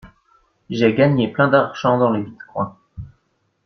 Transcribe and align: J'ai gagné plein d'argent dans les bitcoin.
J'ai 0.71 0.95
gagné 0.95 1.27
plein 1.31 1.47
d'argent 1.47 1.99
dans 1.99 2.09
les 2.09 2.23
bitcoin. 2.23 2.73